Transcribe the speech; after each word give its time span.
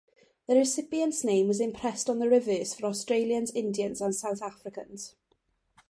The 0.47 0.55
recipient's 0.55 1.23
name 1.23 1.47
was 1.47 1.59
impressed 1.61 2.09
on 2.09 2.17
the 2.17 2.27
reverse 2.27 2.73
for 2.73 2.87
Australians, 2.87 3.51
Indians 3.51 4.01
and 4.01 4.15
South 4.15 4.41
Africans. 4.41 5.13